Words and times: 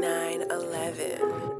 9 0.00 0.42
11. 0.50 1.55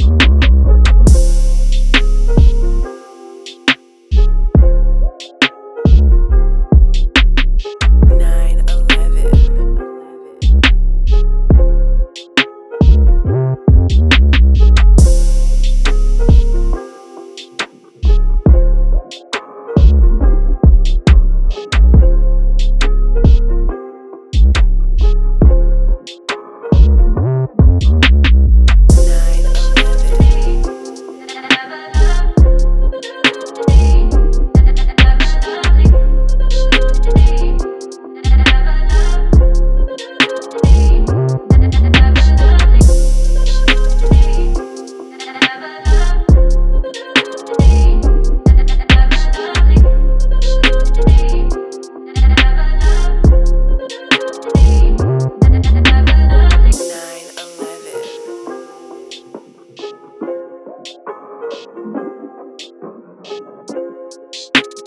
you. 0.00 0.29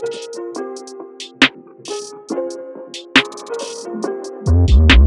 thank 0.05 0.51
you 4.91 5.02